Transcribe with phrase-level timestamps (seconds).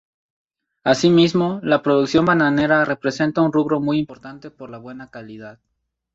[0.83, 5.59] Así mismo, la producción bananera representa un rubro muy importante por la buena calidad.